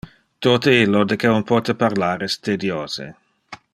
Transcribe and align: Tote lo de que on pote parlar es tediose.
Tote 0.45 0.71
lo 0.95 1.01
de 1.11 1.17
que 1.23 1.33
on 1.33 1.45
pote 1.51 1.75
parlar 1.83 2.27
es 2.29 2.39
tediose. 2.49 3.07